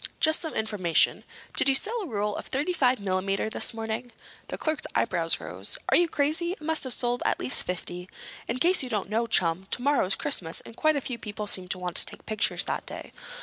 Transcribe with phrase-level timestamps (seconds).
[0.19, 1.23] "Just some information.
[1.55, 4.11] Did you sell a roll of thirty five millimeter this morning?"
[4.47, 5.77] The clerk's eyebrows rose.
[5.89, 6.55] "Are you crazy?
[6.59, 8.09] I must have sold at least fifty.
[8.47, 11.45] In case you don't know it, chum, tomorrow is Christmas and quite a few people
[11.45, 13.13] seem to want to take pictures that day."